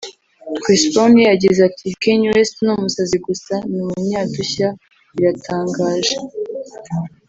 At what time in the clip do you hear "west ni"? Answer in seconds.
2.33-2.71